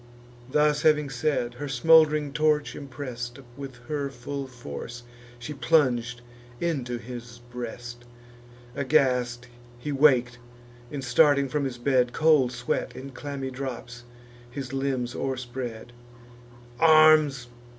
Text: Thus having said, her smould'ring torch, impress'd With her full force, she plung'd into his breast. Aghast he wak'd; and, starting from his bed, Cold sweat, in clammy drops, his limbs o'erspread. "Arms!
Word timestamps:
Thus 0.51 0.81
having 0.81 1.11
said, 1.11 1.53
her 1.59 1.67
smould'ring 1.67 2.33
torch, 2.33 2.75
impress'd 2.75 3.37
With 3.55 3.75
her 3.87 4.09
full 4.09 4.47
force, 4.47 5.03
she 5.37 5.53
plung'd 5.53 6.21
into 6.59 6.97
his 6.97 7.39
breast. 7.51 8.05
Aghast 8.75 9.45
he 9.77 9.91
wak'd; 9.91 10.39
and, 10.91 11.03
starting 11.03 11.47
from 11.47 11.65
his 11.65 11.77
bed, 11.77 12.13
Cold 12.13 12.51
sweat, 12.51 12.95
in 12.95 13.11
clammy 13.11 13.51
drops, 13.51 14.03
his 14.49 14.73
limbs 14.73 15.13
o'erspread. 15.13 15.93
"Arms! 16.79 17.45